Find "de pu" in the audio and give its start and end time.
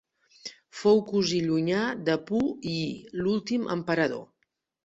2.09-2.41